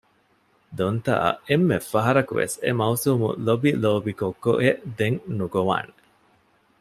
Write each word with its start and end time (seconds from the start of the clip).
ދޮންތައަށް 0.77 1.39
އެންމެ 1.47 1.77
ފަހަރަކުވެސް 1.91 2.55
އެ 2.63 2.69
މައުސޫމު 2.79 3.27
ލޮބިލޯބި 3.45 4.13
ކޮއްކޮއެއް 4.21 4.81
ދެން 4.97 5.19
ނުގޮވާނެ 5.37 5.93